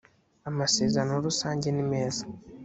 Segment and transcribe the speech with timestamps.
[0.49, 2.23] amasezerano rusange nimeza.